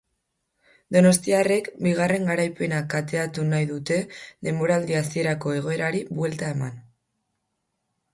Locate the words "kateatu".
2.93-3.45